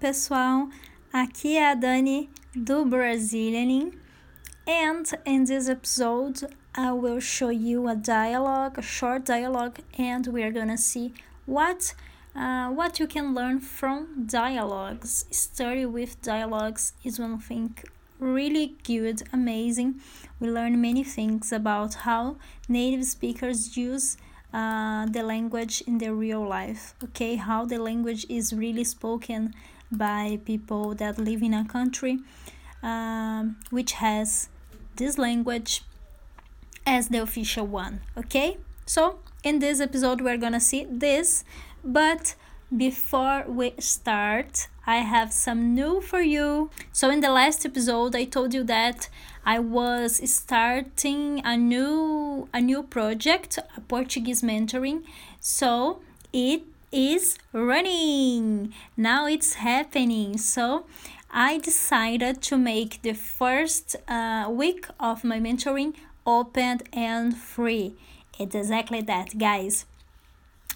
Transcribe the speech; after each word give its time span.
Pessoal, 0.00 0.68
aqui 1.12 1.56
é 1.56 1.72
a 1.72 1.74
Dani 1.74 2.30
do 2.54 2.84
Brazilianing 2.84 3.92
and 4.64 5.02
in 5.26 5.42
this 5.42 5.68
episode 5.68 6.46
I 6.72 6.92
will 6.92 7.18
show 7.18 7.50
you 7.50 7.88
a 7.88 7.96
dialogue, 7.96 8.78
a 8.78 8.82
short 8.82 9.24
dialogue 9.24 9.80
and 9.98 10.24
we 10.28 10.44
are 10.44 10.52
gonna 10.52 10.78
see 10.78 11.12
what 11.46 11.94
uh, 12.36 12.68
what 12.68 13.00
you 13.00 13.08
can 13.08 13.34
learn 13.34 13.58
from 13.58 14.24
dialogues. 14.24 15.26
Study 15.32 15.84
with 15.84 16.22
dialogues 16.22 16.92
is 17.02 17.18
one 17.18 17.40
thing 17.40 17.76
really 18.20 18.76
good, 18.84 19.24
amazing. 19.32 20.00
We 20.38 20.48
learn 20.48 20.80
many 20.80 21.02
things 21.02 21.50
about 21.50 21.94
how 22.06 22.36
native 22.68 23.04
speakers 23.04 23.76
use 23.76 24.16
uh, 24.52 25.06
the 25.06 25.22
language 25.22 25.82
in 25.86 25.98
their 25.98 26.14
real 26.14 26.42
life 26.42 26.94
okay 27.04 27.36
how 27.36 27.66
the 27.66 27.76
language 27.76 28.24
is 28.30 28.50
really 28.54 28.82
spoken 28.82 29.52
by 29.90 30.38
people 30.44 30.94
that 30.94 31.18
live 31.18 31.42
in 31.42 31.54
a 31.54 31.64
country 31.64 32.18
um, 32.82 33.56
which 33.70 33.92
has 33.92 34.48
this 34.96 35.18
language 35.18 35.82
as 36.86 37.08
the 37.08 37.18
official 37.18 37.66
one 37.66 38.00
okay 38.16 38.56
so 38.86 39.18
in 39.42 39.58
this 39.58 39.80
episode 39.80 40.20
we're 40.20 40.36
gonna 40.38 40.60
see 40.60 40.86
this 40.90 41.44
but 41.84 42.34
before 42.76 43.44
we 43.48 43.72
start 43.78 44.68
I 44.88 45.00
have 45.00 45.34
some 45.34 45.74
new 45.74 46.00
for 46.00 46.22
you. 46.22 46.70
So 46.92 47.10
in 47.10 47.20
the 47.20 47.30
last 47.30 47.66
episode 47.66 48.16
I 48.16 48.24
told 48.24 48.54
you 48.54 48.64
that 48.64 49.10
I 49.44 49.58
was 49.58 50.18
starting 50.30 51.42
a 51.44 51.58
new 51.58 52.48
a 52.54 52.60
new 52.62 52.82
project, 52.82 53.58
a 53.76 53.80
Portuguese 53.82 54.40
mentoring. 54.40 55.02
So 55.40 56.00
it 56.32 56.62
is 56.92 57.38
running. 57.52 58.72
Now 58.96 59.26
it's 59.26 59.54
happening. 59.54 60.38
So 60.38 60.86
I 61.30 61.58
decided 61.58 62.42
to 62.42 62.56
make 62.56 63.02
the 63.02 63.14
first 63.14 63.96
uh, 64.08 64.48
week 64.50 64.86
of 64.98 65.24
my 65.24 65.38
mentoring 65.38 65.94
open 66.26 66.80
and 66.92 67.36
free. 67.36 67.94
It's 68.38 68.54
exactly 68.54 69.02
that, 69.02 69.38
guys. 69.38 69.84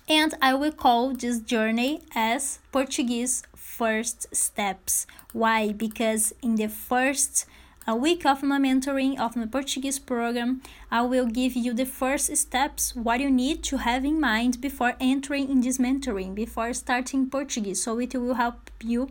And 0.09 0.35
I 0.43 0.55
will 0.55 0.73
call 0.73 1.15
this 1.15 1.39
journey 1.41 2.03
as 2.15 2.59
Portuguese 2.73 3.45
first 3.55 4.35
steps. 4.35 5.07
Why? 5.33 5.73
Because 5.73 6.35
in 6.43 6.57
the 6.57 6.69
first 6.69 7.47
a 7.87 7.97
week 7.97 8.25
of 8.25 8.43
my 8.43 8.59
mentoring 8.59 9.19
of 9.19 9.35
my 9.35 9.47
Portuguese 9.47 9.99
program, 9.99 10.63
I 10.91 11.03
will 11.03 11.27
give 11.27 11.57
you 11.57 11.73
the 11.73 11.85
first 11.85 12.37
steps, 12.37 12.95
what 12.95 13.21
you 13.21 13.31
need 13.31 13.63
to 13.65 13.79
have 13.79 14.05
in 14.05 14.21
mind 14.21 14.61
before 14.61 14.95
entering 15.01 15.51
in 15.51 15.61
this 15.61 15.79
mentoring, 15.79 16.35
before 16.35 16.73
starting 16.75 17.29
Portuguese. 17.29 17.83
So 17.83 17.99
it 17.99 18.15
will 18.15 18.35
help 18.35 18.71
you 18.81 19.09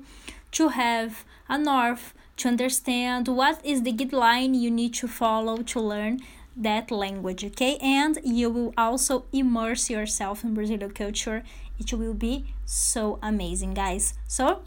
to 0.53 0.69
have 0.69 1.25
a 1.49 1.57
north, 1.57 2.13
to 2.37 2.47
understand 2.47 3.27
what 3.27 3.63
is 3.65 3.83
the 3.83 3.93
guideline 3.93 4.59
you 4.59 4.71
need 4.71 4.93
to 4.95 5.07
follow 5.07 5.57
to 5.57 5.79
learn 5.79 6.21
that 6.55 6.91
language, 6.91 7.43
okay? 7.45 7.77
And 7.81 8.19
you 8.23 8.49
will 8.49 8.73
also 8.77 9.25
immerse 9.31 9.89
yourself 9.89 10.43
in 10.43 10.53
Brazilian 10.53 10.91
culture. 10.91 11.43
It 11.79 11.93
will 11.93 12.13
be 12.13 12.53
so 12.65 13.19
amazing, 13.21 13.73
guys. 13.73 14.13
So, 14.27 14.63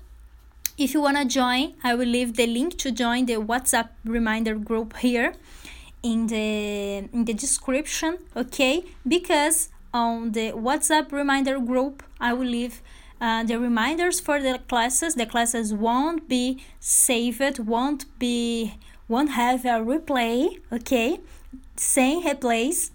if 0.76 0.94
you 0.94 1.00
want 1.00 1.16
to 1.16 1.24
join, 1.24 1.74
I 1.82 1.94
will 1.94 2.08
leave 2.08 2.34
the 2.36 2.46
link 2.46 2.78
to 2.78 2.90
join 2.90 3.26
the 3.26 3.34
WhatsApp 3.34 3.90
reminder 4.04 4.54
group 4.54 4.96
here 4.96 5.34
in 6.02 6.26
the 6.26 7.08
in 7.12 7.24
the 7.24 7.34
description, 7.34 8.18
okay? 8.36 8.84
Because 9.06 9.68
on 9.92 10.32
the 10.32 10.52
WhatsApp 10.52 11.12
reminder 11.12 11.58
group, 11.60 12.02
I 12.20 12.32
will 12.32 12.48
leave 12.48 12.82
uh, 13.20 13.44
the 13.44 13.58
reminders 13.58 14.20
for 14.20 14.40
the 14.40 14.58
classes. 14.68 15.14
The 15.14 15.26
classes 15.26 15.72
won't 15.72 16.28
be 16.28 16.62
saved, 16.80 17.58
won't 17.58 18.06
be 18.18 18.74
won't 19.08 19.30
have 19.30 19.64
a 19.64 19.80
replay, 19.80 20.60
okay? 20.72 21.20
sem 21.76 22.22
replays 22.22 22.90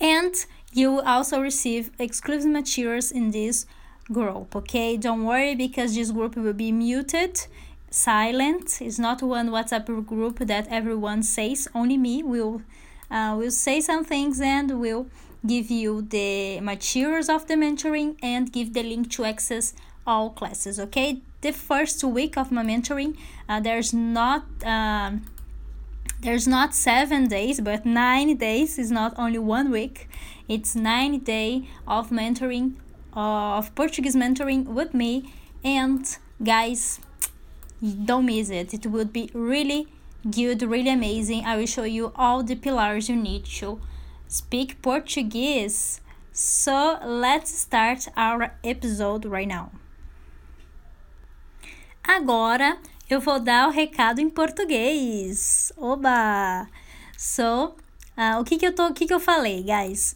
and 0.00 0.46
you 0.72 0.92
will 0.92 1.02
also 1.02 1.40
receive 1.40 1.90
exclusive 1.98 2.50
materials 2.50 3.10
in 3.10 3.30
this 3.30 3.66
group 4.12 4.54
okay? 4.56 4.96
Don't 4.96 5.24
worry 5.24 5.54
because 5.54 5.94
this 5.94 6.10
group 6.10 6.36
will 6.36 6.52
be 6.52 6.72
muted 6.72 7.46
silent. 7.90 8.80
It's 8.80 8.98
not 8.98 9.22
one 9.22 9.50
whatsapp 9.50 10.06
group 10.06 10.38
that 10.40 10.68
everyone 10.70 11.22
says 11.22 11.68
only 11.74 11.96
me 11.96 12.22
will 12.22 12.62
uh, 13.10 13.34
will 13.38 13.50
say 13.50 13.80
some 13.80 14.04
things 14.04 14.40
and 14.40 14.80
will 14.80 15.06
give 15.46 15.70
you 15.70 16.02
the 16.02 16.60
materials 16.60 17.28
of 17.28 17.46
the 17.46 17.54
mentoring 17.54 18.16
and 18.22 18.52
give 18.52 18.74
the 18.74 18.82
link 18.82 19.10
to 19.12 19.24
access 19.24 19.74
all 20.06 20.30
classes 20.30 20.78
okay? 20.80 21.22
The 21.40 21.52
first 21.52 22.02
week 22.02 22.36
of 22.36 22.50
my 22.50 22.62
mentoring 22.62 23.16
uh, 23.48 23.60
there's 23.60 23.94
not 23.94 24.44
um, 24.64 25.24
there's 26.20 26.48
not 26.48 26.74
seven 26.74 27.28
days 27.28 27.60
but 27.60 27.86
nine 27.86 28.36
days 28.36 28.78
is 28.78 28.90
not 28.90 29.14
only 29.18 29.38
one 29.38 29.70
week. 29.70 30.08
It's 30.48 30.74
nine 30.74 31.20
day 31.20 31.68
of 31.86 32.10
mentoring 32.10 32.74
of 33.12 33.74
portuguese 33.74 34.16
mentoring 34.16 34.64
with 34.66 34.94
me 34.94 35.32
and 35.64 36.18
guys 36.42 37.00
don't 38.04 38.26
miss 38.26 38.50
it 38.50 38.72
it 38.74 38.86
would 38.86 39.12
be 39.12 39.30
really 39.32 39.88
good 40.30 40.62
really 40.62 40.90
amazing 40.90 41.44
i 41.44 41.56
will 41.56 41.66
show 41.66 41.84
you 41.84 42.12
all 42.16 42.42
the 42.42 42.54
pillars 42.54 43.08
you 43.08 43.16
need 43.16 43.44
to 43.44 43.80
speak 44.26 44.80
portuguese 44.82 46.00
so 46.32 46.98
let's 47.04 47.50
start 47.50 48.08
our 48.16 48.52
episode 48.62 49.24
right 49.24 49.48
now 49.48 49.70
agora 52.04 52.78
eu 53.10 53.20
vou 53.20 53.40
dar 53.40 53.68
o 53.68 53.70
recado 53.70 54.20
em 54.20 54.28
português. 54.28 55.72
Oba! 55.78 56.68
So, 57.16 57.74
uh, 58.16 58.38
o 58.38 58.44
que 58.44 58.58
que 58.58 58.66
eu 58.66 58.74
tô, 58.74 58.88
o 58.88 58.92
que 58.92 59.06
que 59.06 59.14
eu 59.14 59.18
falei, 59.18 59.62
guys? 59.62 60.14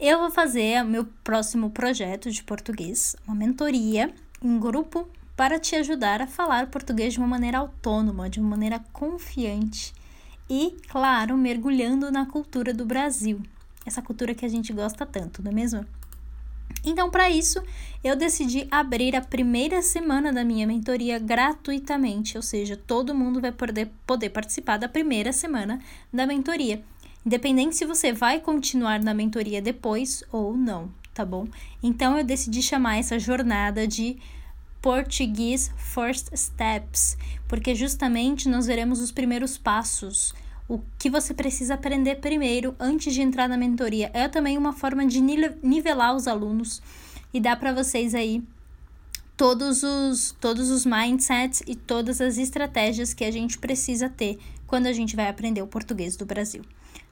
Eu 0.00 0.18
vou 0.18 0.30
fazer 0.30 0.82
meu 0.82 1.04
próximo 1.22 1.68
projeto 1.68 2.30
de 2.30 2.42
português, 2.42 3.14
uma 3.28 3.36
mentoria 3.36 4.10
em 4.42 4.58
grupo 4.58 5.06
para 5.36 5.60
te 5.60 5.76
ajudar 5.76 6.22
a 6.22 6.26
falar 6.26 6.68
português 6.68 7.12
de 7.12 7.18
uma 7.18 7.28
maneira 7.28 7.58
autônoma, 7.58 8.30
de 8.30 8.40
uma 8.40 8.48
maneira 8.48 8.82
confiante 8.94 9.92
e, 10.48 10.74
claro, 10.88 11.36
mergulhando 11.36 12.10
na 12.10 12.24
cultura 12.24 12.72
do 12.72 12.86
Brasil. 12.86 13.42
Essa 13.84 14.00
cultura 14.00 14.34
que 14.34 14.46
a 14.46 14.48
gente 14.48 14.72
gosta 14.72 15.04
tanto, 15.04 15.42
não 15.42 15.50
é 15.50 15.54
mesmo? 15.54 15.84
Então, 16.82 17.10
para 17.10 17.28
isso, 17.28 17.62
eu 18.02 18.16
decidi 18.16 18.66
abrir 18.70 19.14
a 19.14 19.20
primeira 19.20 19.82
semana 19.82 20.32
da 20.32 20.42
minha 20.42 20.66
mentoria 20.66 21.18
gratuitamente, 21.18 22.38
ou 22.38 22.42
seja, 22.42 22.74
todo 22.74 23.14
mundo 23.14 23.38
vai 23.38 23.52
poder, 23.52 23.90
poder 24.06 24.30
participar 24.30 24.78
da 24.78 24.88
primeira 24.88 25.30
semana 25.30 25.78
da 26.10 26.26
mentoria, 26.26 26.82
independente 27.24 27.76
se 27.76 27.84
você 27.84 28.12
vai 28.12 28.40
continuar 28.40 29.02
na 29.02 29.14
mentoria 29.14 29.60
depois 29.60 30.22
ou 30.32 30.56
não, 30.56 30.90
tá 31.12 31.24
bom? 31.24 31.46
Então, 31.82 32.16
eu 32.16 32.24
decidi 32.24 32.62
chamar 32.62 32.98
essa 32.98 33.18
jornada 33.18 33.86
de 33.86 34.16
Português 34.80 35.70
First 35.76 36.28
Steps, 36.34 37.16
porque 37.46 37.74
justamente 37.74 38.48
nós 38.48 38.66
veremos 38.66 39.00
os 39.00 39.12
primeiros 39.12 39.58
passos 39.58 40.34
o 40.70 40.80
que 41.00 41.10
você 41.10 41.34
precisa 41.34 41.74
aprender 41.74 42.20
primeiro 42.20 42.76
antes 42.78 43.12
de 43.12 43.20
entrar 43.20 43.48
na 43.48 43.56
mentoria. 43.56 44.08
É 44.14 44.28
também 44.28 44.56
uma 44.56 44.72
forma 44.72 45.04
de 45.04 45.20
nivelar 45.20 46.14
os 46.14 46.28
alunos 46.28 46.80
e 47.34 47.40
dar 47.40 47.58
para 47.58 47.72
vocês 47.72 48.14
aí 48.14 48.40
todos 49.36 49.82
os, 49.82 50.36
todos 50.40 50.70
os 50.70 50.86
mindsets 50.86 51.60
e 51.66 51.74
todas 51.74 52.20
as 52.20 52.38
estratégias 52.38 53.12
que 53.12 53.24
a 53.24 53.32
gente 53.32 53.58
precisa 53.58 54.08
ter 54.08 54.38
quando 54.64 54.86
a 54.86 54.92
gente 54.92 55.16
vai 55.16 55.28
aprender 55.28 55.60
o 55.60 55.66
português 55.66 56.16
do 56.16 56.24
Brasil. 56.24 56.62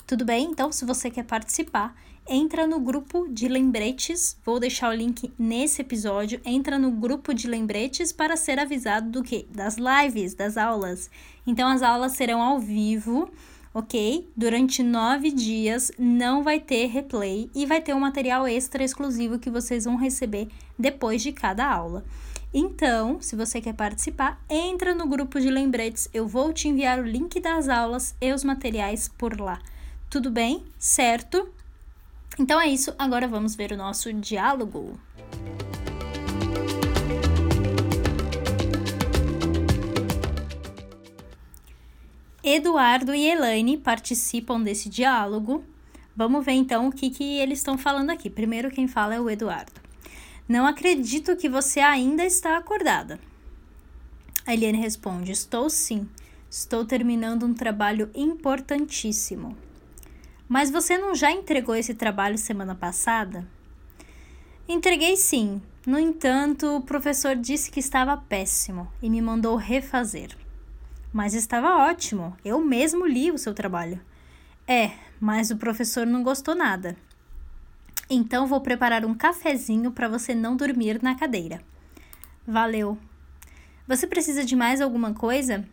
Tudo 0.08 0.24
bem? 0.24 0.46
Então, 0.46 0.72
se 0.72 0.86
você 0.86 1.10
quer 1.10 1.24
participar, 1.24 1.94
entra 2.26 2.66
no 2.66 2.80
grupo 2.80 3.28
de 3.28 3.46
lembretes. 3.46 4.38
Vou 4.42 4.58
deixar 4.58 4.88
o 4.88 4.94
link 4.94 5.30
nesse 5.38 5.82
episódio. 5.82 6.40
Entra 6.46 6.78
no 6.78 6.90
grupo 6.90 7.34
de 7.34 7.46
lembretes 7.46 8.10
para 8.10 8.34
ser 8.34 8.58
avisado 8.58 9.10
do 9.10 9.22
que? 9.22 9.46
Das 9.50 9.76
lives, 9.76 10.32
das 10.32 10.56
aulas. 10.56 11.10
Então, 11.46 11.68
as 11.68 11.82
aulas 11.82 12.12
serão 12.12 12.40
ao 12.40 12.58
vivo 12.58 13.30
ok? 13.74 14.26
Durante 14.34 14.82
nove 14.82 15.30
dias 15.30 15.92
não 15.98 16.42
vai 16.42 16.58
ter 16.58 16.86
replay 16.86 17.50
e 17.54 17.66
vai 17.66 17.82
ter 17.82 17.94
um 17.94 18.00
material 18.00 18.48
extra 18.48 18.82
exclusivo 18.82 19.38
que 19.38 19.50
vocês 19.50 19.84
vão 19.84 19.96
receber 19.96 20.48
depois 20.78 21.22
de 21.22 21.32
cada 21.32 21.70
aula. 21.70 22.02
Então, 22.52 23.20
se 23.20 23.36
você 23.36 23.60
quer 23.60 23.74
participar, 23.74 24.42
entra 24.48 24.94
no 24.94 25.06
grupo 25.06 25.38
de 25.38 25.50
lembretes. 25.50 26.08
Eu 26.14 26.26
vou 26.26 26.50
te 26.50 26.66
enviar 26.66 26.98
o 26.98 27.06
link 27.06 27.38
das 27.40 27.68
aulas 27.68 28.14
e 28.22 28.32
os 28.32 28.42
materiais 28.42 29.06
por 29.06 29.38
lá. 29.38 29.60
Tudo 30.10 30.30
bem? 30.30 30.64
Certo? 30.78 31.52
Então 32.38 32.58
é 32.58 32.66
isso, 32.66 32.94
agora 32.98 33.28
vamos 33.28 33.54
ver 33.54 33.72
o 33.72 33.76
nosso 33.76 34.10
diálogo. 34.14 34.98
Eduardo 42.42 43.14
e 43.14 43.26
Elaine 43.26 43.76
participam 43.76 44.62
desse 44.62 44.88
diálogo. 44.88 45.62
Vamos 46.16 46.42
ver 46.42 46.52
então 46.52 46.88
o 46.88 46.92
que, 46.92 47.10
que 47.10 47.38
eles 47.38 47.58
estão 47.58 47.76
falando 47.76 48.08
aqui. 48.08 48.30
Primeiro, 48.30 48.70
quem 48.70 48.88
fala 48.88 49.14
é 49.14 49.20
o 49.20 49.28
Eduardo. 49.28 49.72
Não 50.48 50.66
acredito 50.66 51.36
que 51.36 51.50
você 51.50 51.80
ainda 51.80 52.24
está 52.24 52.56
acordada. 52.56 53.20
A 54.46 54.54
Eliane 54.54 54.78
responde: 54.78 55.32
Estou 55.32 55.68
sim. 55.68 56.08
Estou 56.50 56.86
terminando 56.86 57.44
um 57.44 57.52
trabalho 57.52 58.10
importantíssimo. 58.14 59.67
Mas 60.48 60.70
você 60.70 60.96
não 60.96 61.14
já 61.14 61.30
entregou 61.30 61.76
esse 61.76 61.92
trabalho 61.92 62.38
semana 62.38 62.74
passada? 62.74 63.46
Entreguei 64.66 65.16
sim. 65.16 65.60
No 65.86 65.98
entanto, 65.98 66.76
o 66.76 66.80
professor 66.80 67.36
disse 67.36 67.70
que 67.70 67.80
estava 67.80 68.16
péssimo 68.16 68.90
e 69.02 69.10
me 69.10 69.20
mandou 69.20 69.56
refazer. 69.56 70.36
Mas 71.12 71.34
estava 71.34 71.88
ótimo. 71.88 72.36
Eu 72.44 72.60
mesmo 72.60 73.06
li 73.06 73.30
o 73.30 73.38
seu 73.38 73.52
trabalho. 73.52 74.00
É, 74.66 74.92
mas 75.20 75.50
o 75.50 75.56
professor 75.56 76.06
não 76.06 76.22
gostou 76.22 76.54
nada. 76.54 76.96
Então 78.10 78.46
vou 78.46 78.60
preparar 78.60 79.04
um 79.04 79.14
cafezinho 79.14 79.90
para 79.90 80.08
você 80.08 80.34
não 80.34 80.56
dormir 80.56 81.02
na 81.02 81.14
cadeira. 81.14 81.60
Valeu. 82.46 82.98
Você 83.86 84.06
precisa 84.06 84.44
de 84.44 84.56
mais 84.56 84.80
alguma 84.80 85.12
coisa? 85.12 85.66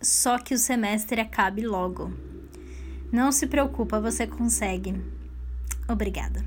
Só 0.00 0.38
que 0.38 0.54
o 0.54 0.58
semestre 0.58 1.20
acabe 1.20 1.62
logo. 1.62 2.12
Não 3.12 3.30
se 3.30 3.46
preocupa, 3.46 4.00
você 4.00 4.26
consegue. 4.26 4.98
Obrigada. 5.86 6.42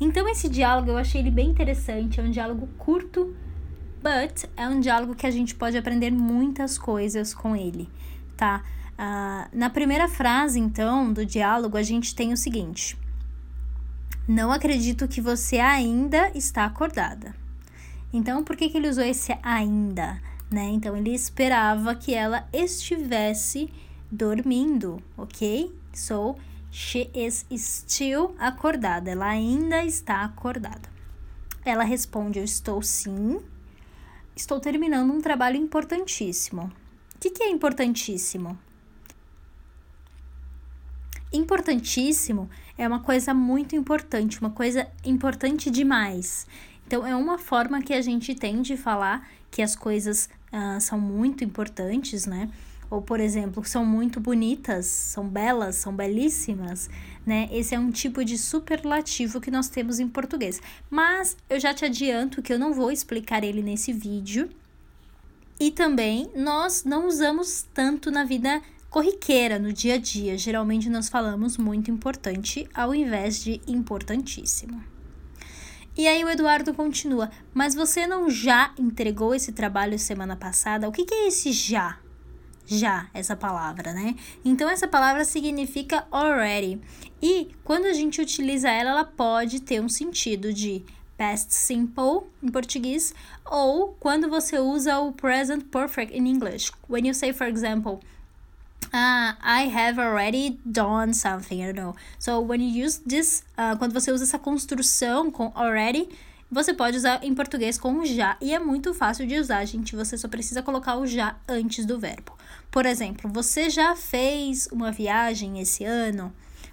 Então 0.00 0.26
esse 0.28 0.48
diálogo 0.48 0.90
eu 0.90 0.96
achei 0.96 1.20
ele 1.20 1.30
bem 1.30 1.50
interessante, 1.50 2.18
é 2.18 2.22
um 2.22 2.30
diálogo 2.30 2.66
curto, 2.78 3.36
but 4.02 4.48
é 4.56 4.66
um 4.66 4.80
diálogo 4.80 5.14
que 5.14 5.26
a 5.26 5.30
gente 5.30 5.54
pode 5.54 5.76
aprender 5.76 6.10
muitas 6.10 6.78
coisas 6.78 7.34
com 7.34 7.54
ele, 7.54 7.88
tá? 8.36 8.64
Uh, 8.94 9.48
na 9.52 9.70
primeira 9.70 10.08
frase, 10.08 10.58
então, 10.58 11.12
do 11.12 11.24
diálogo, 11.24 11.76
a 11.76 11.82
gente 11.82 12.14
tem 12.16 12.32
o 12.32 12.36
seguinte: 12.36 12.98
não 14.26 14.50
acredito 14.50 15.06
que 15.06 15.20
você 15.20 15.58
ainda 15.58 16.30
está 16.34 16.64
acordada. 16.64 17.34
Então, 18.12 18.42
por 18.42 18.56
que, 18.56 18.68
que 18.68 18.76
ele 18.76 18.88
usou 18.88 19.04
esse 19.04 19.36
ainda? 19.42 20.20
Né? 20.50 20.64
Então, 20.70 20.96
ele 20.96 21.14
esperava 21.14 21.94
que 21.94 22.14
ela 22.14 22.48
estivesse 22.52 23.70
dormindo, 24.10 25.02
ok? 25.16 25.72
So, 25.92 26.36
she 26.70 27.10
is 27.14 27.44
still 27.56 28.34
acordada. 28.38 29.10
Ela 29.10 29.26
ainda 29.26 29.84
está 29.84 30.24
acordada. 30.24 30.88
Ela 31.64 31.84
responde: 31.84 32.38
Eu 32.38 32.44
estou 32.44 32.82
sim. 32.82 33.40
Estou 34.34 34.60
terminando 34.60 35.12
um 35.12 35.20
trabalho 35.20 35.56
importantíssimo. 35.56 36.72
O 37.16 37.18
que, 37.18 37.30
que 37.30 37.42
é 37.42 37.50
importantíssimo? 37.50 38.56
Importantíssimo 41.32 42.48
é 42.78 42.86
uma 42.86 43.00
coisa 43.00 43.34
muito 43.34 43.74
importante, 43.74 44.40
uma 44.40 44.50
coisa 44.50 44.88
importante 45.04 45.70
demais. 45.70 46.46
Então, 46.86 47.06
é 47.06 47.14
uma 47.14 47.36
forma 47.36 47.82
que 47.82 47.92
a 47.92 48.00
gente 48.00 48.34
tem 48.34 48.62
de 48.62 48.76
falar 48.76 49.28
que 49.50 49.60
as 49.60 49.76
coisas 49.76 50.28
uh, 50.52 50.80
são 50.80 50.98
muito 50.98 51.44
importantes, 51.44 52.24
né? 52.24 52.48
Ou, 52.90 53.02
por 53.02 53.20
exemplo, 53.20 53.64
são 53.64 53.84
muito 53.84 54.18
bonitas, 54.18 54.86
são 54.86 55.28
belas, 55.28 55.76
são 55.76 55.94
belíssimas, 55.94 56.88
né? 57.26 57.48
Esse 57.52 57.74
é 57.74 57.78
um 57.78 57.90
tipo 57.90 58.24
de 58.24 58.38
superlativo 58.38 59.40
que 59.40 59.50
nós 59.50 59.68
temos 59.68 60.00
em 60.00 60.08
português. 60.08 60.60
Mas 60.90 61.36
eu 61.50 61.60
já 61.60 61.74
te 61.74 61.84
adianto 61.84 62.40
que 62.40 62.52
eu 62.52 62.58
não 62.58 62.72
vou 62.72 62.90
explicar 62.90 63.44
ele 63.44 63.62
nesse 63.62 63.92
vídeo. 63.92 64.48
E 65.60 65.70
também 65.70 66.30
nós 66.34 66.84
não 66.84 67.06
usamos 67.06 67.66
tanto 67.74 68.10
na 68.10 68.24
vida 68.24 68.62
corriqueira 68.88 69.58
no 69.58 69.72
dia 69.72 69.94
a 69.94 69.98
dia. 69.98 70.38
Geralmente 70.38 70.88
nós 70.88 71.08
falamos 71.08 71.58
muito 71.58 71.90
importante 71.90 72.66
ao 72.72 72.94
invés 72.94 73.42
de 73.42 73.60
importantíssimo. 73.66 74.82
E 75.96 76.06
aí 76.06 76.24
o 76.24 76.30
Eduardo 76.30 76.72
continua: 76.72 77.28
Mas 77.52 77.74
você 77.74 78.06
não 78.06 78.30
já 78.30 78.72
entregou 78.78 79.34
esse 79.34 79.52
trabalho 79.52 79.98
semana 79.98 80.36
passada? 80.36 80.88
O 80.88 80.92
que, 80.92 81.04
que 81.04 81.12
é 81.12 81.28
esse 81.28 81.52
já? 81.52 81.98
Já, 82.70 83.08
essa 83.14 83.34
palavra, 83.34 83.94
né? 83.94 84.14
Então, 84.44 84.68
essa 84.68 84.86
palavra 84.86 85.24
significa 85.24 86.06
already. 86.12 86.78
E 87.20 87.48
quando 87.64 87.86
a 87.86 87.94
gente 87.94 88.20
utiliza 88.20 88.68
ela, 88.68 88.90
ela 88.90 89.04
pode 89.04 89.60
ter 89.60 89.80
um 89.80 89.88
sentido 89.88 90.52
de 90.52 90.84
past 91.16 91.52
simple 91.54 92.26
em 92.42 92.48
português 92.48 93.14
ou 93.44 93.96
quando 93.98 94.28
você 94.28 94.58
usa 94.58 94.98
o 94.98 95.12
present 95.12 95.64
perfect 95.64 96.14
in 96.14 96.26
English. 96.26 96.70
When 96.88 97.06
you 97.06 97.14
say, 97.14 97.32
for 97.32 97.46
example, 97.46 98.00
Uh, 98.90 99.34
I 99.42 99.68
have 99.68 99.98
already 99.98 100.58
done 100.64 101.12
something, 101.12 101.62
I 101.62 101.72
don't 101.72 101.76
know. 101.76 101.94
So, 102.18 102.40
when 102.40 102.62
you 102.62 102.86
use 102.86 103.02
this, 103.06 103.42
uh, 103.58 103.76
quando 103.76 103.92
você 103.92 104.10
usa 104.10 104.24
essa 104.24 104.38
construção 104.38 105.30
com 105.30 105.52
already, 105.54 106.08
você 106.50 106.72
pode 106.72 106.96
usar 106.96 107.22
em 107.22 107.34
português 107.34 107.76
com 107.78 108.04
já. 108.04 108.36
E 108.40 108.54
é 108.54 108.58
muito 108.58 108.94
fácil 108.94 109.26
de 109.26 109.38
usar, 109.38 109.64
gente. 109.64 109.94
Você 109.94 110.16
só 110.16 110.28
precisa 110.28 110.62
colocar 110.62 110.96
o 110.96 111.06
já 111.06 111.36
antes 111.46 111.84
do 111.84 111.98
verbo. 111.98 112.32
Por 112.70 112.86
exemplo, 112.86 113.30
você 113.32 113.68
já 113.68 113.94
fez 113.94 114.66
uma 114.72 114.90
viagem 114.90 115.60
esse 115.60 115.84
ano? 115.84 116.32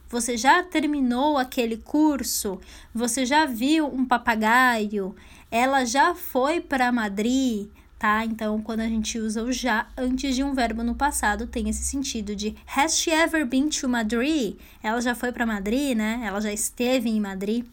Você 0.09 0.37
já 0.37 0.63
terminou 0.63 1.37
aquele 1.37 1.77
curso? 1.77 2.59
Você 2.93 3.25
já 3.25 3.45
viu 3.45 3.87
um 3.87 4.05
papagaio? 4.05 5.15
Ela 5.51 5.83
já 5.83 6.15
foi 6.15 6.61
para 6.61 6.91
Madrid? 6.91 7.67
tá? 7.97 8.23
Então, 8.25 8.61
quando 8.61 8.81
a 8.81 8.87
gente 8.87 9.17
usa 9.17 9.41
o 9.41 9.51
já 9.51 9.87
antes 9.97 10.35
de 10.35 10.43
um 10.43 10.53
verbo 10.53 10.83
no 10.83 10.93
passado, 10.93 11.47
tem 11.47 11.69
esse 11.69 11.83
sentido 11.83 12.35
de 12.35 12.55
Has 12.75 12.97
she 12.97 13.09
ever 13.09 13.45
been 13.45 13.69
to 13.69 13.89
Madrid? 13.89 14.57
Ela 14.83 15.01
já 15.01 15.15
foi 15.15 15.31
para 15.31 15.45
Madrid, 15.45 15.97
né? 15.97 16.21
Ela 16.23 16.39
já 16.39 16.51
esteve 16.51 17.09
em 17.09 17.19
Madrid. 17.19 17.65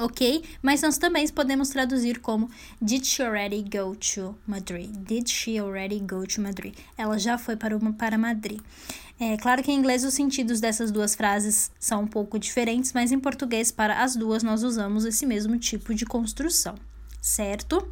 Ok? 0.00 0.42
Mas 0.62 0.80
nós 0.80 0.96
também 0.96 1.28
podemos 1.28 1.68
traduzir 1.68 2.20
como 2.20 2.48
Did 2.80 3.04
she 3.04 3.22
already 3.22 3.62
go 3.62 3.94
to 3.94 4.34
Madrid? 4.46 4.90
Did 4.96 5.28
she 5.28 5.58
already 5.58 6.00
go 6.00 6.26
to 6.26 6.40
Madrid? 6.40 6.74
Ela 6.96 7.18
já 7.18 7.36
foi 7.36 7.54
para, 7.54 7.76
uma, 7.76 7.92
para 7.92 8.16
Madrid. 8.16 8.60
É 9.20 9.36
claro 9.36 9.62
que 9.62 9.70
em 9.70 9.78
inglês 9.78 10.02
os 10.02 10.14
sentidos 10.14 10.58
dessas 10.58 10.90
duas 10.90 11.14
frases 11.14 11.70
são 11.78 12.04
um 12.04 12.06
pouco 12.06 12.38
diferentes, 12.38 12.94
mas 12.94 13.12
em 13.12 13.20
português, 13.20 13.70
para 13.70 14.02
as 14.02 14.16
duas, 14.16 14.42
nós 14.42 14.62
usamos 14.62 15.04
esse 15.04 15.26
mesmo 15.26 15.58
tipo 15.58 15.94
de 15.94 16.06
construção, 16.06 16.76
certo? 17.20 17.86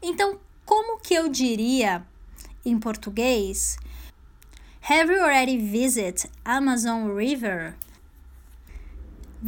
Então, 0.00 0.40
como 0.64 0.98
que 0.98 1.12
eu 1.12 1.28
diria 1.28 2.02
em 2.64 2.78
português? 2.78 3.76
Have 4.88 5.12
you 5.12 5.20
already 5.20 5.58
visited 5.58 6.30
Amazon 6.42 7.14
River? 7.14 7.74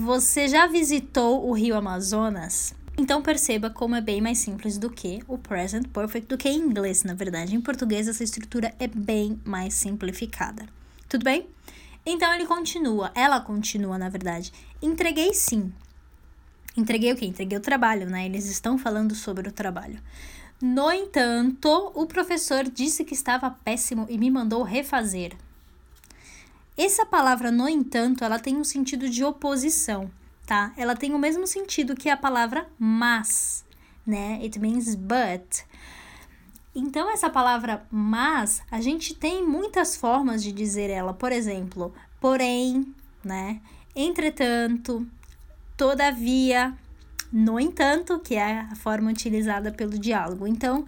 Você 0.01 0.47
já 0.47 0.69
visitou 0.69 1.45
o 1.45 1.53
Rio 1.53 1.75
Amazonas? 1.75 2.73
Então 2.97 3.21
perceba 3.21 3.69
como 3.69 3.97
é 3.97 4.01
bem 4.01 4.21
mais 4.21 4.39
simples 4.39 4.79
do 4.79 4.89
que 4.89 5.21
o 5.27 5.37
present 5.37 5.89
perfect, 5.89 6.29
do 6.29 6.39
que 6.39 6.49
em 6.49 6.57
inglês, 6.57 7.03
na 7.03 7.15
verdade. 7.15 7.57
Em 7.57 7.61
português 7.61 8.07
essa 8.07 8.23
estrutura 8.23 8.73
é 8.79 8.87
bem 8.87 9.41
mais 9.45 9.75
simplificada. 9.75 10.67
Tudo 11.09 11.25
bem? 11.25 11.49
Então 12.07 12.33
ele 12.33 12.47
continua, 12.47 13.11
ela 13.13 13.41
continua, 13.41 13.99
na 13.99 14.09
verdade. 14.09 14.53
Entreguei 14.81 15.35
sim. 15.35 15.73
Entreguei 16.77 17.13
o 17.13 17.17
quê? 17.17 17.27
Entreguei 17.27 17.59
o 17.59 17.61
trabalho, 17.61 18.09
né? 18.09 18.25
Eles 18.25 18.47
estão 18.49 18.79
falando 18.79 19.17
sobre 19.17 19.49
o 19.49 19.53
trabalho. 19.53 20.01
No 20.63 20.93
entanto, 20.93 21.91
o 21.93 22.07
professor 22.07 22.63
disse 22.63 23.05
que 23.05 23.15
estava 23.15 23.51
péssimo 23.51 24.07
e 24.09 24.17
me 24.17 24.31
mandou 24.31 24.63
refazer. 24.63 25.37
Essa 26.81 27.05
palavra, 27.05 27.51
no 27.51 27.69
entanto, 27.69 28.23
ela 28.23 28.39
tem 28.39 28.57
um 28.57 28.63
sentido 28.63 29.11
de 29.11 29.25
oposição, 29.25 30.09
tá? 30.47 30.73
Ela 30.77 30.95
tem 30.95 31.13
o 31.13 31.19
mesmo 31.19 31.45
sentido 31.45 31.97
que 31.97 32.09
a 32.09 32.17
palavra 32.17 32.69
mas, 32.79 33.65
né? 34.07 34.39
It 34.41 34.61
means 34.61 34.95
but. 34.95 35.65
Então, 36.73 37.11
essa 37.11 37.29
palavra 37.29 37.85
mas, 37.91 38.63
a 38.71 38.81
gente 38.81 39.13
tem 39.13 39.45
muitas 39.45 39.97
formas 39.97 40.41
de 40.41 40.53
dizer 40.53 40.89
ela. 40.89 41.13
Por 41.13 41.33
exemplo, 41.33 41.93
porém, 42.21 42.95
né? 43.25 43.61
Entretanto, 43.97 45.05
todavia, 45.77 46.79
no 47.33 47.59
entanto, 47.59 48.21
que 48.21 48.37
é 48.37 48.61
a 48.61 48.77
forma 48.77 49.11
utilizada 49.11 49.73
pelo 49.73 49.99
diálogo. 49.99 50.47
Então, 50.47 50.85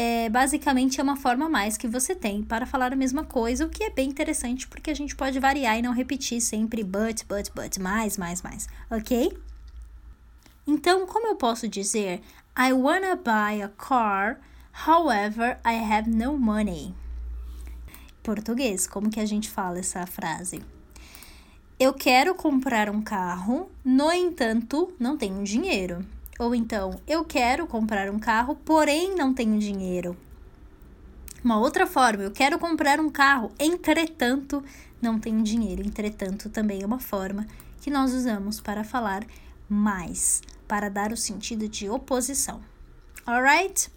é, 0.00 0.28
basicamente 0.28 1.00
é 1.00 1.02
uma 1.02 1.16
forma 1.16 1.46
a 1.46 1.48
mais 1.48 1.76
que 1.76 1.88
você 1.88 2.14
tem 2.14 2.40
para 2.40 2.64
falar 2.64 2.92
a 2.92 2.96
mesma 2.96 3.24
coisa, 3.24 3.66
o 3.66 3.68
que 3.68 3.82
é 3.82 3.90
bem 3.90 4.08
interessante 4.08 4.68
porque 4.68 4.92
a 4.92 4.94
gente 4.94 5.16
pode 5.16 5.40
variar 5.40 5.76
e 5.76 5.82
não 5.82 5.92
repetir 5.92 6.40
sempre 6.40 6.84
but, 6.84 7.24
but, 7.28 7.50
but, 7.52 7.78
mais, 7.78 8.16
mais, 8.16 8.40
mais, 8.40 8.68
ok? 8.88 9.36
Então, 10.64 11.04
como 11.04 11.26
eu 11.26 11.34
posso 11.34 11.66
dizer 11.66 12.20
I 12.56 12.72
wanna 12.72 13.16
buy 13.16 13.60
a 13.60 13.70
car, 13.70 14.38
however, 14.86 15.58
I 15.66 15.74
have 15.92 16.08
no 16.08 16.38
money? 16.38 16.94
Português, 18.22 18.86
como 18.86 19.10
que 19.10 19.18
a 19.18 19.26
gente 19.26 19.50
fala 19.50 19.80
essa 19.80 20.06
frase? 20.06 20.62
Eu 21.76 21.92
quero 21.92 22.36
comprar 22.36 22.88
um 22.88 23.02
carro, 23.02 23.68
no 23.84 24.12
entanto, 24.12 24.94
não 24.96 25.18
tenho 25.18 25.42
dinheiro. 25.42 26.06
Ou 26.38 26.54
então, 26.54 27.00
eu 27.06 27.24
quero 27.24 27.66
comprar 27.66 28.08
um 28.08 28.18
carro, 28.18 28.54
porém 28.64 29.16
não 29.16 29.34
tenho 29.34 29.58
dinheiro. 29.58 30.16
Uma 31.42 31.58
outra 31.58 31.86
forma, 31.86 32.22
eu 32.22 32.30
quero 32.30 32.58
comprar 32.58 33.00
um 33.00 33.10
carro, 33.10 33.52
entretanto, 33.58 34.62
não 35.00 35.18
tenho 35.18 35.42
dinheiro. 35.42 35.82
Entretanto, 35.82 36.48
também 36.48 36.82
é 36.82 36.86
uma 36.86 36.98
forma 36.98 37.46
que 37.80 37.90
nós 37.90 38.12
usamos 38.12 38.60
para 38.60 38.84
falar 38.84 39.24
mais, 39.68 40.42
para 40.66 40.88
dar 40.88 41.12
o 41.12 41.16
sentido 41.16 41.68
de 41.68 41.88
oposição. 41.88 42.60
Alright? 43.26 43.90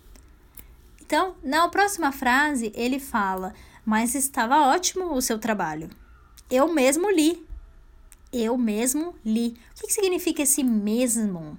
Então, 1.01 1.36
na 1.43 1.67
próxima 1.67 2.12
frase, 2.12 2.71
ele 2.75 3.00
fala: 3.00 3.53
Mas 3.86 4.15
estava 4.15 4.67
ótimo 4.67 5.13
o 5.13 5.21
seu 5.21 5.38
trabalho. 5.38 5.89
Eu 6.50 6.74
mesmo 6.74 7.10
li. 7.10 7.45
Eu 8.31 8.57
mesmo 8.57 9.15
li. 9.25 9.57
O 9.77 9.88
que, 9.88 9.91
significa 9.91 10.43
esse 10.43 10.63
mesmo? 10.63 11.57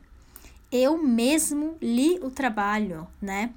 Eu 0.73 0.97
mesmo 0.97 1.77
li 1.83 2.19
o 2.23 2.31
trabalho, 2.31 3.07
né? 3.21 3.53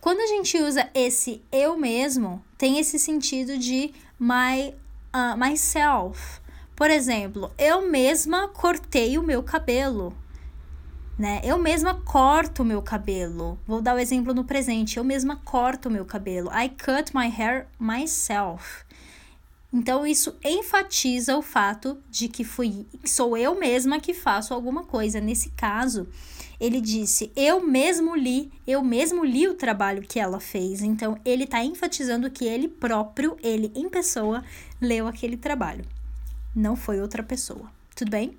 Quando 0.00 0.20
a 0.20 0.26
gente 0.26 0.56
usa 0.56 0.88
esse 0.94 1.42
eu 1.50 1.76
mesmo, 1.76 2.40
tem 2.56 2.78
esse 2.78 2.98
sentido 2.98 3.58
de 3.58 3.92
my 4.20 4.72
uh, 5.14 5.36
myself. 5.36 6.40
Por 6.76 6.90
exemplo, 6.90 7.50
eu 7.58 7.88
mesma 7.88 8.48
cortei 8.48 9.18
o 9.18 9.22
meu 9.22 9.42
cabelo. 9.42 10.14
Né? 11.18 11.40
Eu 11.44 11.58
mesma 11.58 11.94
corto 11.94 12.62
o 12.62 12.66
meu 12.66 12.82
cabelo. 12.82 13.58
Vou 13.66 13.80
dar 13.80 13.94
o 13.94 13.96
um 13.96 14.00
exemplo 14.00 14.34
no 14.34 14.44
presente. 14.44 14.96
Eu 14.96 15.04
mesma 15.04 15.36
corto 15.36 15.88
o 15.88 15.92
meu 15.92 16.04
cabelo. 16.04 16.50
I 16.50 16.68
cut 16.68 17.14
my 17.14 17.28
hair 17.28 17.66
myself. 17.78 18.84
Então 19.74 20.06
isso 20.06 20.36
enfatiza 20.44 21.36
o 21.36 21.42
fato 21.42 22.00
de 22.08 22.28
que 22.28 22.44
fui 22.44 22.86
sou 23.04 23.36
eu 23.36 23.58
mesma 23.58 23.98
que 23.98 24.14
faço 24.14 24.54
alguma 24.54 24.84
coisa. 24.84 25.20
Nesse 25.20 25.50
caso, 25.50 26.06
ele 26.60 26.80
disse: 26.80 27.32
Eu 27.34 27.60
mesmo 27.60 28.14
li, 28.14 28.52
eu 28.64 28.84
mesmo 28.84 29.24
li 29.24 29.48
o 29.48 29.54
trabalho 29.54 30.02
que 30.02 30.20
ela 30.20 30.38
fez. 30.38 30.80
Então, 30.80 31.18
ele 31.24 31.42
está 31.42 31.64
enfatizando 31.64 32.30
que 32.30 32.44
ele 32.44 32.68
próprio, 32.68 33.36
ele 33.42 33.72
em 33.74 33.88
pessoa, 33.88 34.44
leu 34.80 35.08
aquele 35.08 35.36
trabalho. 35.36 35.84
Não 36.54 36.76
foi 36.76 37.00
outra 37.00 37.24
pessoa. 37.24 37.68
Tudo 37.96 38.12
bem? 38.12 38.38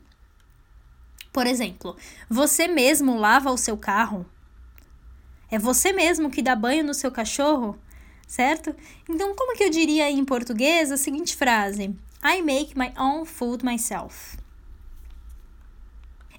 Por 1.34 1.46
exemplo, 1.46 1.98
você 2.30 2.66
mesmo 2.66 3.18
lava 3.18 3.52
o 3.52 3.58
seu 3.58 3.78
carro? 3.78 4.26
É 5.52 5.60
você 5.60 5.92
mesmo 5.92 6.32
que 6.32 6.42
dá 6.42 6.56
banho 6.56 6.86
no 6.86 6.94
seu 6.94 7.12
cachorro? 7.12 7.78
Certo? 8.28 8.76
Então, 9.08 9.36
como 9.36 9.56
que 9.56 9.64
eu 9.64 9.70
diria 9.70 10.10
em 10.10 10.26
português 10.26 10.92
a 10.92 10.98
seguinte 10.98 11.36
frase? 11.36 11.96
I 12.24 12.42
make 12.42 12.78
my 12.78 12.92
own 12.98 13.26
food 13.26 13.64
myself 13.64 14.38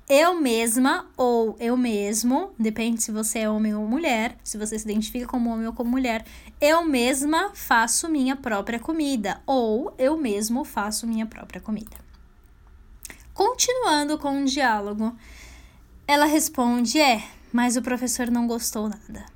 eu 0.09 0.41
mesma 0.41 1.07
ou 1.17 1.57
eu 1.59 1.77
mesmo, 1.77 2.53
depende 2.57 3.03
se 3.03 3.11
você 3.11 3.41
é 3.41 3.51
homem 3.51 3.75
ou 3.75 3.85
mulher, 3.87 4.37
se 4.45 4.57
você 4.57 4.79
se 4.79 4.85
identifica 4.85 5.27
como 5.27 5.51
homem 5.51 5.67
ou 5.67 5.73
como 5.73 5.91
mulher, 5.91 6.25
eu 6.61 6.85
mesma 6.85 7.51
faço 7.55 8.09
minha 8.09 8.37
própria 8.37 8.79
comida 8.79 9.41
ou 9.45 9.93
eu 9.99 10.17
mesmo 10.17 10.65
faço 10.65 11.09
minha 11.09 11.27
própria 11.27 11.61
comida. 11.61 11.97
Continuando 13.35 14.17
com 14.17 14.43
o 14.43 14.45
diálogo, 14.45 15.15
ela 16.07 16.25
responde: 16.25 17.01
É, 17.01 17.25
mas 17.53 17.77
o 17.77 17.83
professor 17.83 18.31
não 18.31 18.47
gostou 18.47 18.89
nada. 18.89 19.36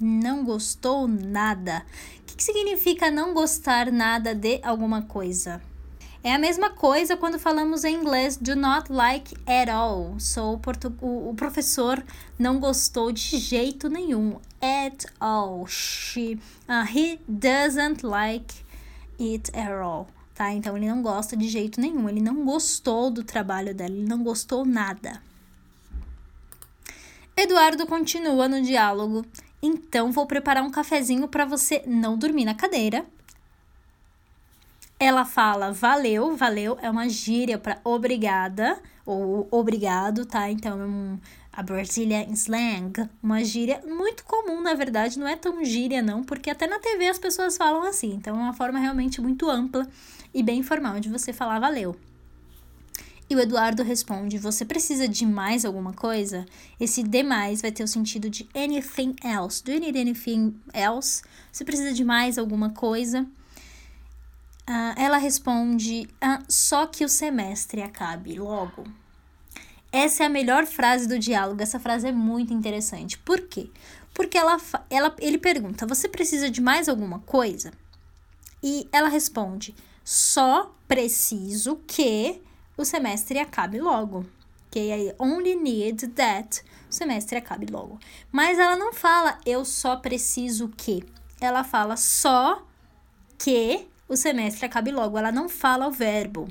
Não 0.00 0.44
gostou 0.44 1.06
nada. 1.06 1.84
O 2.20 2.22
que, 2.24 2.36
que 2.36 2.44
significa 2.44 3.10
não 3.10 3.32
gostar 3.32 3.92
nada 3.92 4.34
de 4.34 4.60
alguma 4.62 5.02
coisa? 5.02 5.62
É 6.24 6.32
a 6.32 6.38
mesma 6.38 6.70
coisa 6.70 7.18
quando 7.18 7.38
falamos 7.38 7.84
em 7.84 7.96
inglês 7.96 8.38
do 8.38 8.56
not 8.56 8.90
like 8.90 9.36
at 9.46 9.68
all. 9.68 10.18
So, 10.18 10.58
o, 11.02 11.28
o 11.28 11.34
professor 11.34 12.02
não 12.38 12.58
gostou 12.58 13.12
de 13.12 13.36
jeito 13.36 13.90
nenhum. 13.90 14.40
At 14.58 15.04
all. 15.20 15.66
She, 15.66 16.40
uh, 16.66 16.86
he 16.90 17.20
doesn't 17.28 18.04
like 18.06 18.54
it 19.20 19.50
at 19.54 19.70
all. 19.70 20.06
Tá? 20.34 20.50
Então, 20.54 20.76
ele 20.76 20.88
não 20.88 21.02
gosta 21.02 21.36
de 21.36 21.46
jeito 21.46 21.78
nenhum. 21.78 22.08
Ele 22.08 22.22
não 22.22 22.42
gostou 22.44 23.10
do 23.10 23.22
trabalho 23.22 23.74
dela. 23.74 23.92
Ele 23.92 24.08
não 24.08 24.24
gostou 24.24 24.64
nada. 24.64 25.22
Eduardo 27.36 27.86
continua 27.86 28.48
no 28.48 28.62
diálogo. 28.62 29.26
Então, 29.66 30.12
vou 30.12 30.26
preparar 30.26 30.62
um 30.62 30.70
cafezinho 30.70 31.26
para 31.26 31.44
você 31.44 31.82
não 31.86 32.18
dormir 32.18 32.44
na 32.44 32.54
cadeira 32.54 33.04
ela 34.98 35.24
fala 35.24 35.72
valeu, 35.72 36.36
valeu 36.36 36.78
é 36.80 36.88
uma 36.90 37.08
gíria 37.08 37.58
para 37.58 37.78
obrigada 37.84 38.78
ou 39.04 39.46
obrigado, 39.50 40.24
tá? 40.24 40.50
Então 40.50 40.80
é 40.80 40.86
um, 40.86 41.18
a 41.52 41.62
Brazilian 41.62 42.26
slang, 42.30 43.08
uma 43.22 43.44
gíria 43.44 43.82
muito 43.86 44.24
comum, 44.24 44.62
na 44.62 44.74
verdade, 44.74 45.18
não 45.18 45.28
é 45.28 45.36
tão 45.36 45.64
gíria 45.64 46.00
não, 46.00 46.22
porque 46.24 46.48
até 46.48 46.66
na 46.66 46.78
TV 46.78 47.08
as 47.08 47.18
pessoas 47.18 47.56
falam 47.56 47.82
assim. 47.82 48.14
Então 48.14 48.34
é 48.34 48.38
uma 48.38 48.54
forma 48.54 48.78
realmente 48.78 49.20
muito 49.20 49.48
ampla 49.50 49.86
e 50.32 50.42
bem 50.42 50.60
informal 50.60 50.98
de 51.00 51.08
você 51.08 51.32
falar 51.32 51.58
valeu. 51.58 51.94
E 53.34 53.36
o 53.36 53.40
Eduardo 53.40 53.82
responde: 53.82 54.38
Você 54.38 54.64
precisa 54.64 55.08
de 55.08 55.26
mais 55.26 55.64
alguma 55.64 55.92
coisa? 55.92 56.46
Esse 56.78 57.02
demais 57.02 57.60
vai 57.60 57.72
ter 57.72 57.82
o 57.82 57.88
sentido 57.88 58.30
de 58.30 58.48
anything 58.54 59.16
else. 59.24 59.60
Do 59.60 59.72
you 59.72 59.80
need 59.80 59.98
anything 59.98 60.54
else? 60.72 61.20
Você 61.50 61.64
precisa 61.64 61.92
de 61.92 62.04
mais 62.04 62.38
alguma 62.38 62.70
coisa? 62.70 63.22
Uh, 64.70 64.94
ela 64.96 65.16
responde: 65.16 66.08
ah, 66.20 66.44
só 66.48 66.86
que 66.86 67.04
o 67.04 67.08
semestre 67.08 67.82
acabe 67.82 68.38
logo. 68.38 68.84
Essa 69.90 70.22
é 70.22 70.26
a 70.26 70.30
melhor 70.30 70.64
frase 70.64 71.08
do 71.08 71.18
diálogo. 71.18 71.60
Essa 71.60 71.80
frase 71.80 72.06
é 72.06 72.12
muito 72.12 72.54
interessante. 72.54 73.18
Por 73.18 73.40
quê? 73.40 73.68
Porque 74.14 74.38
ela, 74.38 74.58
ela, 74.88 75.12
ele 75.18 75.38
pergunta: 75.38 75.88
Você 75.88 76.08
precisa 76.08 76.48
de 76.48 76.60
mais 76.60 76.88
alguma 76.88 77.18
coisa? 77.18 77.72
E 78.62 78.88
ela 78.92 79.08
responde: 79.08 79.74
Só 80.04 80.72
preciso 80.86 81.80
que 81.84 82.40
o 82.76 82.84
semestre 82.84 83.38
acabe 83.38 83.80
logo. 83.80 84.26
Ok? 84.66 84.92
Aí, 84.92 85.14
only 85.18 85.54
need 85.54 86.08
that 86.08 86.62
o 86.90 86.94
semestre 86.94 87.38
acabe 87.38 87.66
logo. 87.66 87.98
Mas 88.30 88.58
ela 88.58 88.76
não 88.76 88.92
fala 88.92 89.38
eu 89.44 89.64
só 89.64 89.96
preciso 89.96 90.68
que. 90.76 91.04
Ela 91.40 91.64
fala 91.64 91.96
só 91.96 92.64
que 93.38 93.86
o 94.08 94.16
semestre 94.16 94.66
acabe 94.66 94.90
logo. 94.90 95.18
Ela 95.18 95.32
não 95.32 95.48
fala 95.48 95.86
o 95.86 95.92
verbo. 95.92 96.48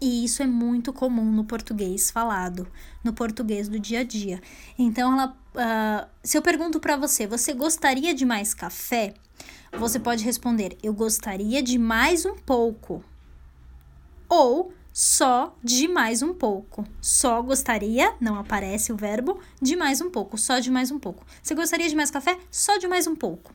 E 0.00 0.24
isso 0.24 0.42
é 0.42 0.46
muito 0.46 0.92
comum 0.92 1.32
no 1.32 1.44
português 1.44 2.10
falado, 2.10 2.68
no 3.02 3.14
português 3.14 3.66
do 3.66 3.80
dia 3.80 4.00
a 4.00 4.04
dia. 4.04 4.42
Então, 4.78 5.14
ela, 5.14 5.36
uh, 5.54 6.08
se 6.22 6.36
eu 6.36 6.42
pergunto 6.42 6.78
para 6.78 6.98
você, 6.98 7.26
você 7.26 7.54
gostaria 7.54 8.12
de 8.12 8.26
mais 8.26 8.52
café? 8.52 9.14
Você 9.72 9.98
pode 9.98 10.22
responder, 10.22 10.76
eu 10.82 10.92
gostaria 10.92 11.62
de 11.62 11.78
mais 11.78 12.26
um 12.26 12.36
pouco. 12.36 13.02
Ou 14.28 14.72
só 14.96 15.54
de 15.62 15.86
mais 15.86 16.22
um 16.22 16.32
pouco. 16.32 16.82
Só 17.02 17.42
gostaria, 17.42 18.14
não 18.18 18.38
aparece 18.38 18.90
o 18.90 18.96
verbo, 18.96 19.38
de 19.60 19.76
mais 19.76 20.00
um 20.00 20.08
pouco, 20.08 20.38
só 20.38 20.58
de 20.58 20.70
mais 20.70 20.90
um 20.90 20.98
pouco. 20.98 21.22
Você 21.42 21.54
gostaria 21.54 21.86
de 21.86 21.94
mais 21.94 22.10
café? 22.10 22.38
Só 22.50 22.78
de 22.78 22.88
mais 22.88 23.06
um 23.06 23.14
pouco. 23.14 23.52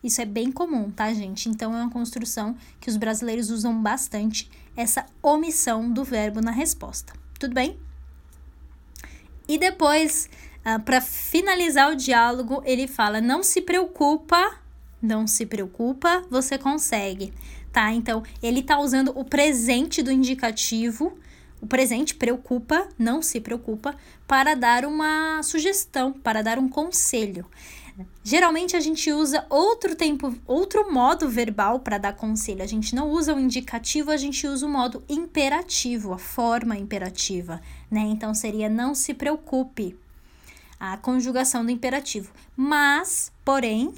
Isso 0.00 0.20
é 0.20 0.24
bem 0.24 0.52
comum, 0.52 0.88
tá, 0.88 1.12
gente? 1.12 1.48
Então 1.48 1.76
é 1.76 1.82
uma 1.82 1.90
construção 1.90 2.56
que 2.80 2.88
os 2.88 2.96
brasileiros 2.96 3.50
usam 3.50 3.82
bastante 3.82 4.48
essa 4.76 5.04
omissão 5.20 5.90
do 5.90 6.04
verbo 6.04 6.40
na 6.40 6.52
resposta. 6.52 7.12
Tudo 7.36 7.52
bem? 7.52 7.76
E 9.48 9.58
depois, 9.58 10.30
uh, 10.60 10.80
para 10.80 11.00
finalizar 11.00 11.90
o 11.90 11.96
diálogo, 11.96 12.62
ele 12.64 12.86
fala: 12.86 13.20
"Não 13.20 13.42
se 13.42 13.60
preocupa, 13.60 14.60
não 15.02 15.26
se 15.26 15.46
preocupa, 15.46 16.22
você 16.30 16.56
consegue". 16.56 17.34
Tá? 17.76 17.92
Então, 17.92 18.22
ele 18.42 18.62
tá 18.62 18.80
usando 18.80 19.12
o 19.14 19.22
presente 19.22 20.02
do 20.02 20.10
indicativo 20.10 21.12
o 21.60 21.66
presente 21.66 22.14
preocupa, 22.14 22.88
não 22.98 23.20
se 23.20 23.38
preocupa, 23.38 23.94
para 24.26 24.54
dar 24.54 24.86
uma 24.86 25.42
sugestão, 25.42 26.12
para 26.12 26.42
dar 26.42 26.58
um 26.58 26.68
conselho. 26.70 27.44
Geralmente 28.24 28.76
a 28.76 28.80
gente 28.80 29.12
usa 29.12 29.44
outro 29.50 29.94
tempo, 29.94 30.34
outro 30.46 30.90
modo 30.90 31.28
verbal 31.28 31.80
para 31.80 31.98
dar 31.98 32.14
conselho. 32.14 32.62
A 32.62 32.66
gente 32.66 32.94
não 32.94 33.10
usa 33.10 33.34
o 33.34 33.40
indicativo, 33.40 34.10
a 34.10 34.16
gente 34.16 34.46
usa 34.46 34.66
o 34.66 34.70
modo 34.70 35.02
imperativo, 35.06 36.14
a 36.14 36.18
forma 36.18 36.78
imperativa, 36.78 37.60
né? 37.90 38.00
Então 38.00 38.32
seria 38.32 38.70
não 38.70 38.94
se 38.94 39.12
preocupe. 39.12 39.94
A 40.80 40.96
conjugação 40.96 41.64
do 41.64 41.70
imperativo. 41.70 42.32
Mas, 42.56 43.32
porém, 43.44 43.94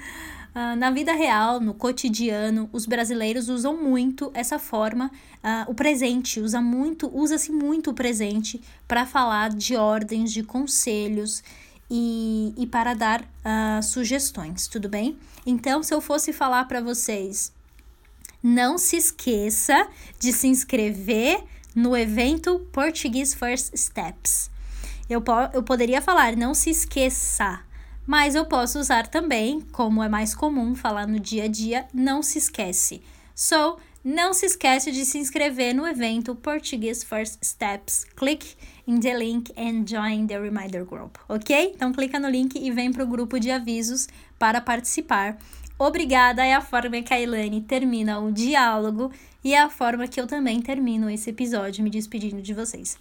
Uh, 0.54 0.76
na 0.76 0.90
vida 0.90 1.14
real, 1.14 1.60
no 1.60 1.72
cotidiano, 1.72 2.68
os 2.72 2.84
brasileiros 2.84 3.48
usam 3.48 3.74
muito 3.74 4.30
essa 4.34 4.58
forma, 4.58 5.10
uh, 5.42 5.70
o 5.70 5.74
presente, 5.74 6.40
usa 6.40 6.60
muito, 6.60 7.10
usa-se 7.10 7.50
muito 7.50 7.90
o 7.90 7.94
presente 7.94 8.60
para 8.86 9.06
falar 9.06 9.48
de 9.48 9.76
ordens, 9.76 10.30
de 10.30 10.42
conselhos 10.42 11.42
e, 11.90 12.52
e 12.58 12.66
para 12.66 12.92
dar 12.92 13.22
uh, 13.22 13.82
sugestões, 13.82 14.68
tudo 14.68 14.90
bem? 14.90 15.16
Então, 15.46 15.82
se 15.82 15.94
eu 15.94 16.02
fosse 16.02 16.34
falar 16.34 16.66
para 16.66 16.82
vocês, 16.82 17.50
não 18.42 18.76
se 18.76 18.96
esqueça 18.96 19.88
de 20.18 20.34
se 20.34 20.48
inscrever 20.48 21.42
no 21.74 21.96
evento 21.96 22.58
Portuguese 22.72 23.34
First 23.34 23.74
Steps. 23.74 24.50
Eu, 25.08 25.22
po 25.22 25.32
eu 25.54 25.62
poderia 25.62 26.02
falar, 26.02 26.36
não 26.36 26.52
se 26.52 26.68
esqueça, 26.68 27.60
mas 28.06 28.34
eu 28.34 28.44
posso 28.44 28.78
usar 28.78 29.06
também, 29.06 29.60
como 29.72 30.02
é 30.02 30.08
mais 30.08 30.34
comum 30.34 30.74
falar 30.74 31.06
no 31.06 31.20
dia 31.20 31.44
a 31.44 31.48
dia, 31.48 31.86
não 31.92 32.22
se 32.22 32.38
esquece. 32.38 33.02
So, 33.34 33.78
não 34.04 34.34
se 34.34 34.46
esquece 34.46 34.90
de 34.90 35.04
se 35.04 35.18
inscrever 35.18 35.74
no 35.74 35.86
evento 35.86 36.34
Portuguese 36.34 37.06
First 37.06 37.38
Steps. 37.44 38.04
Clique 38.16 38.56
in 38.86 38.98
the 38.98 39.16
link 39.16 39.52
and 39.56 39.84
join 39.86 40.26
the 40.26 40.38
reminder 40.38 40.84
group, 40.84 41.16
ok? 41.28 41.72
Então 41.74 41.92
clica 41.92 42.18
no 42.18 42.28
link 42.28 42.58
e 42.58 42.70
vem 42.72 42.92
para 42.92 43.04
o 43.04 43.06
grupo 43.06 43.38
de 43.38 43.50
avisos 43.50 44.08
para 44.38 44.60
participar. 44.60 45.38
Obrigada 45.78 46.44
é 46.44 46.52
a 46.54 46.60
forma 46.60 47.00
que 47.02 47.14
a 47.14 47.20
Ilane 47.20 47.60
termina 47.60 48.18
o 48.18 48.32
diálogo 48.32 49.12
e 49.42 49.54
é 49.54 49.60
a 49.60 49.70
forma 49.70 50.06
que 50.08 50.20
eu 50.20 50.26
também 50.26 50.60
termino 50.60 51.08
esse 51.08 51.30
episódio 51.30 51.82
me 51.82 51.90
despedindo 51.90 52.42
de 52.42 52.54
vocês. 52.54 52.98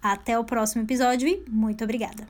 Até 0.00 0.38
o 0.38 0.44
próximo 0.44 0.82
episódio 0.82 1.28
e 1.28 1.42
muito 1.48 1.82
obrigada! 1.82 2.28